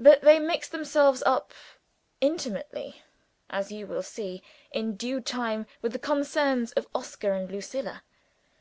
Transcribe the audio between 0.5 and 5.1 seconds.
themselves up intimately, as you will see in